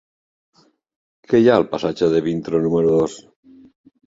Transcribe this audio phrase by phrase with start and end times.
[1.31, 3.21] Què hi ha al passatge de Vintró número dos?